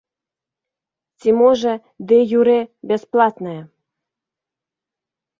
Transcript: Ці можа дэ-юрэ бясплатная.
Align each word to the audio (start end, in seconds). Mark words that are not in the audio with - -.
Ці 1.19 1.29
можа 1.41 1.73
дэ-юрэ 2.11 2.55
бясплатная. 2.93 3.59